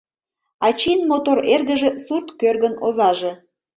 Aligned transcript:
Ачийын 0.67 1.01
мотор 1.09 1.37
эргыже, 1.53 1.89
сурт 2.05 2.27
кӧргын 2.39 2.75
озаже!.. 2.85 3.31